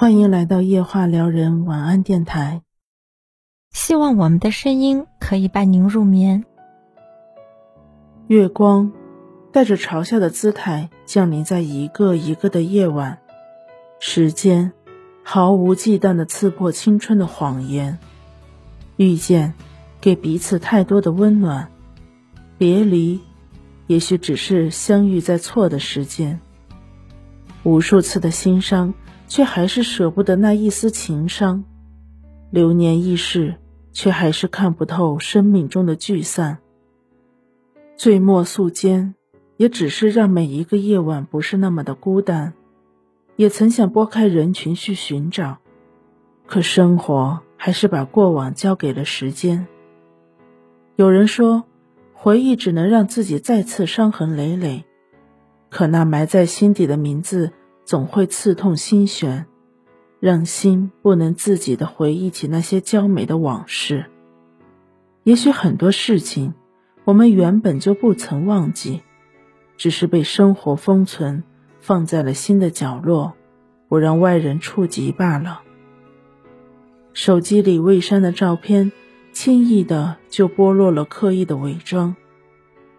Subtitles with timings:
[0.00, 2.62] 欢迎来到夜话撩人晚安电台。
[3.72, 6.44] 希望我们的声音可以伴您入眠。
[8.28, 8.92] 月光
[9.50, 13.18] 带着嘲笑的姿态降临在一个一个的夜晚，
[13.98, 14.70] 时间
[15.24, 17.98] 毫无忌惮的刺破青春的谎言。
[18.98, 19.54] 遇见
[20.00, 21.72] 给彼此太多的温暖，
[22.56, 23.20] 别离
[23.88, 26.38] 也许只是相遇在错的时间。
[27.64, 28.94] 无数次的心伤。
[29.28, 31.62] 却还是舍不得那一丝情伤，
[32.50, 33.54] 流年易逝，
[33.92, 36.58] 却还是看不透生命中的聚散。
[37.94, 39.12] 醉墨素笺，
[39.58, 42.54] 也只是让每一个夜晚不是那么的孤单。
[43.36, 45.58] 也曾想拨开人群去寻找，
[46.46, 49.68] 可生活还是把过往交给了时间。
[50.96, 51.64] 有人说，
[52.14, 54.84] 回忆只能让自己再次伤痕累累，
[55.70, 57.52] 可那埋在心底的名字。
[57.88, 59.46] 总会刺痛心弦，
[60.20, 64.04] 让心不能自己的回忆起那些娇美的往事。
[65.22, 66.52] 也许很多事情，
[67.04, 69.00] 我们原本就不曾忘记，
[69.78, 71.44] 只是被生活封存，
[71.80, 73.32] 放在了心的角落，
[73.88, 75.62] 不让外人触及罢了。
[77.14, 78.92] 手机里未删的照片，
[79.32, 82.14] 轻易的就剥落了刻意的伪装，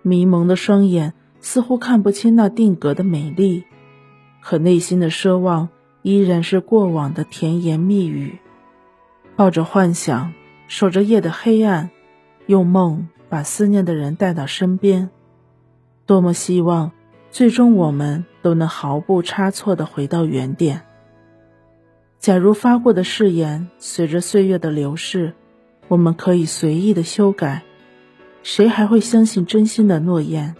[0.01, 3.65] 迷蒙的双眼似乎看不清那定格的美丽。
[4.41, 5.69] 可内心的奢望
[6.01, 8.39] 依然是过往的甜言蜜语，
[9.35, 10.33] 抱着幻想，
[10.67, 11.89] 守着夜的黑暗，
[12.47, 15.09] 用梦把思念的人带到身边。
[16.05, 16.91] 多么希望，
[17.29, 20.81] 最终我们都能毫不差错的回到原点。
[22.17, 25.33] 假如发过的誓言，随着岁月的流逝，
[25.87, 27.63] 我们可以随意的修改，
[28.41, 30.55] 谁还会相信真心的诺言？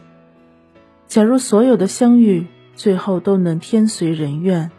[1.08, 2.46] 假如所有的相遇。
[2.80, 4.72] 最后都能天随人愿，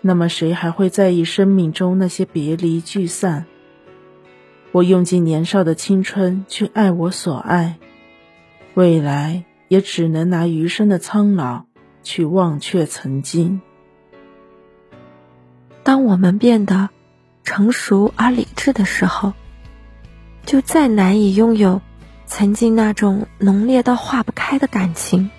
[0.00, 3.46] 那么谁还会在意生命中那些别离聚散？
[4.72, 7.78] 我用尽年少的青春去爱我所爱，
[8.74, 11.66] 未来也只能拿余生的苍老
[12.02, 13.60] 去忘却曾经。
[15.84, 16.90] 当我们变得
[17.44, 19.32] 成熟而理智的时候，
[20.44, 21.80] 就再难以拥有
[22.26, 25.30] 曾经那种浓烈到化不开的感情。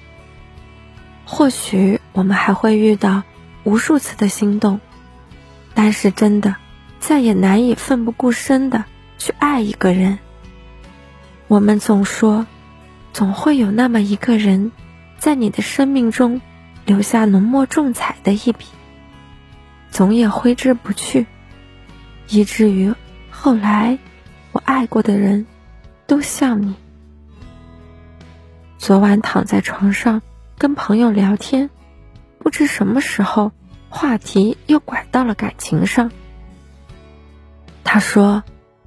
[1.25, 3.23] 或许我们还会遇到
[3.63, 4.79] 无数次的心动，
[5.73, 6.55] 但是真的
[6.99, 8.85] 再也难以奋不顾身的
[9.17, 10.19] 去爱一个人。
[11.47, 12.45] 我们总说，
[13.13, 14.71] 总会有那么一个人，
[15.17, 16.41] 在你的生命中
[16.85, 18.65] 留下浓墨重彩的一笔，
[19.91, 21.25] 总也挥之不去，
[22.27, 22.93] 以至于
[23.29, 23.97] 后来
[24.51, 25.45] 我爱过的人，
[26.05, 26.75] 都像你。
[28.77, 30.21] 昨晚躺在床上。
[30.63, 31.69] 跟朋友聊天，
[32.39, 33.51] 不知什么时候
[33.89, 36.09] 话题又拐到了感情上。
[37.83, 38.45] 他说：“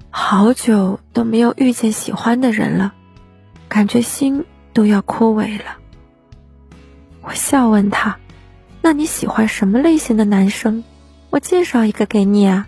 [0.09, 2.95] 好久都没有遇见喜欢的人了，
[3.69, 4.43] 感觉心
[4.73, 5.77] 都要枯萎了。”
[7.21, 8.17] 我笑问他
[8.81, 10.83] ：“那你喜欢什么类型的男生？
[11.29, 12.67] 我介绍一个给你啊。”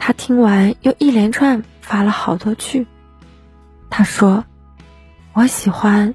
[0.00, 2.88] 他听完又一连串发了好多句。
[3.90, 4.44] 他说
[5.34, 6.12] ：“我喜欢。”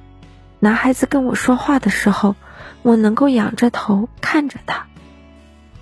[0.67, 2.35] 男孩子跟我说话的时候，
[2.81, 4.85] 我能够仰着头看着他。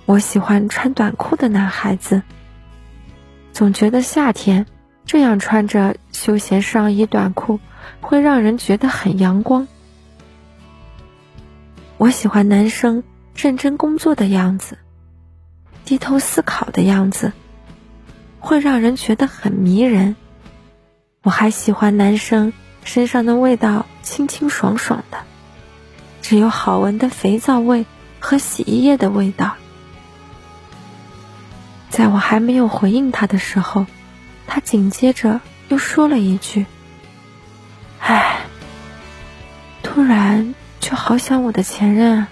[0.05, 2.21] 我喜欢穿短裤的男孩子，
[3.51, 4.67] 总觉得夏天
[5.03, 7.59] 这样穿着休闲上衣短裤
[7.99, 9.67] 会让人觉得很阳光。
[11.97, 13.01] 我喜欢男生
[13.35, 14.77] 认真工作的样子，
[15.83, 17.33] 低头思考的样子，
[18.39, 20.15] 会让人觉得很迷人。
[21.23, 22.53] 我还喜欢男生。
[22.85, 25.17] 身上的味道清清爽爽的，
[26.21, 27.85] 只有好闻的肥皂味
[28.21, 29.55] 和洗衣液的味道。
[31.89, 33.85] 在我还没有回应他的时候，
[34.47, 36.65] 他紧接着又说了一句
[37.99, 38.41] ：“唉，
[39.81, 42.27] 突然就好想我的前任。”。”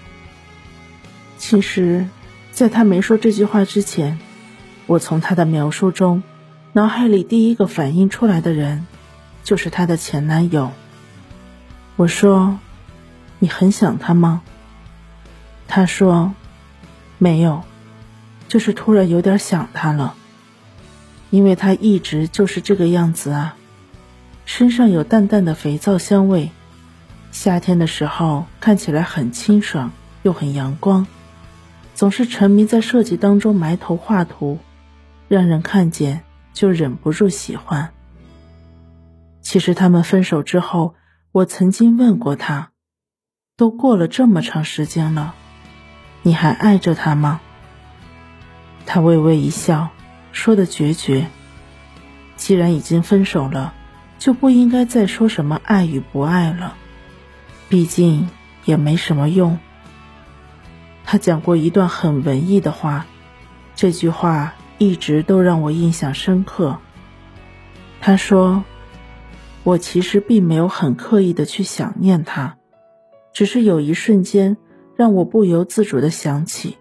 [1.36, 2.06] 其实，
[2.52, 4.18] 在他没说这句话之前，
[4.86, 6.22] 我从他的描述中，
[6.72, 8.86] 脑海里第一个反应出来的人。
[9.44, 10.72] 就是她的前男友。
[11.94, 12.58] 我说
[13.38, 14.42] ：“你很想他吗？”
[15.68, 16.34] 他说
[17.18, 17.62] ：“没有，
[18.48, 20.16] 就是突然有点想他了。
[21.30, 23.56] 因为他一直就是这个样子啊，
[24.44, 26.50] 身上有淡淡的肥皂香味，
[27.32, 29.90] 夏天的时候看起来很清爽
[30.22, 31.06] 又很阳光，
[31.94, 34.58] 总是沉迷在设计当中埋头画图，
[35.28, 37.90] 让人看见就忍不住喜欢。”
[39.44, 40.94] 其实他们分手之后，
[41.30, 42.72] 我曾经问过他
[43.56, 45.34] ：“都过了这么长时间了，
[46.22, 47.42] 你还爱着他吗？”
[48.86, 49.90] 他微微一笑，
[50.32, 51.28] 说的决绝。
[52.36, 53.74] 既然已经分手了，
[54.18, 56.74] 就不应该再说什么爱与不爱了，
[57.68, 58.28] 毕竟
[58.64, 59.58] 也没什么用。
[61.04, 63.04] 他讲过一段很文艺的话，
[63.76, 66.78] 这句话一直都让我印象深刻。
[68.00, 68.64] 他说
[69.64, 72.58] ：“我其实并没有很刻意的去想念他，
[73.32, 74.56] 只是有一瞬间
[74.94, 76.76] 让我不由自主的想起，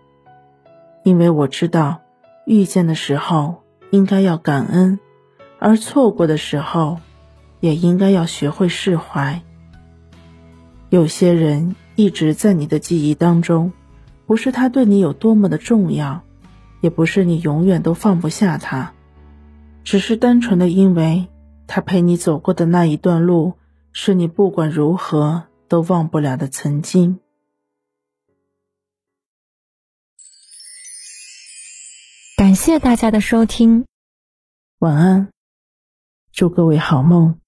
[1.03, 2.01] 因为我知道
[2.45, 4.99] 遇见的时候应该要感恩，
[5.57, 6.99] 而错过的时候
[7.59, 9.41] 也应该要学会释怀。
[10.89, 13.71] 有些人一直在你的记忆当中。”
[14.25, 16.23] 不是他对你有多么的重要，
[16.79, 18.93] 也不是你永远都放不下他，
[19.83, 21.27] 只是单纯的因为
[21.67, 23.53] 他陪你走过的那一段路，
[23.91, 27.19] 是你不管如何都忘不了的曾经。
[32.35, 33.85] 感谢大家的收听，
[34.79, 35.29] 晚安，
[36.31, 37.39] 祝各位好梦。